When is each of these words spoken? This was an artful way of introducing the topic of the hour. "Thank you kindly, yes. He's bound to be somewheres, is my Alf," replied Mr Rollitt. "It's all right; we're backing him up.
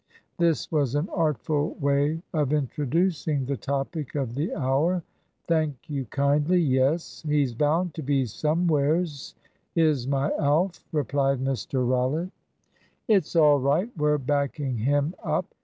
This 0.39 0.71
was 0.71 0.95
an 0.95 1.09
artful 1.09 1.75
way 1.75 2.23
of 2.33 2.53
introducing 2.53 3.45
the 3.45 3.55
topic 3.55 4.15
of 4.15 4.33
the 4.33 4.51
hour. 4.55 5.03
"Thank 5.43 5.91
you 5.91 6.05
kindly, 6.05 6.57
yes. 6.57 7.23
He's 7.27 7.53
bound 7.53 7.93
to 7.93 8.01
be 8.01 8.25
somewheres, 8.25 9.35
is 9.75 10.07
my 10.07 10.31
Alf," 10.39 10.83
replied 10.91 11.39
Mr 11.43 11.87
Rollitt. 11.87 12.31
"It's 13.07 13.35
all 13.35 13.59
right; 13.59 13.91
we're 13.95 14.17
backing 14.17 14.77
him 14.77 15.13
up. 15.23 15.53